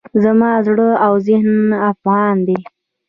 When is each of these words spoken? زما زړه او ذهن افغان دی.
زما 0.23 0.51
زړه 0.67 0.89
او 1.05 1.13
ذهن 1.27 1.55
افغان 1.91 2.35
دی. 2.47 2.59